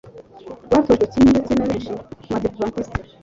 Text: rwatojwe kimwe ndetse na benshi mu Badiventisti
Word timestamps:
rwatojwe 0.65 1.05
kimwe 1.11 1.29
ndetse 1.33 1.51
na 1.55 1.65
benshi 1.69 1.91
mu 2.27 2.31
Badiventisti 2.33 2.99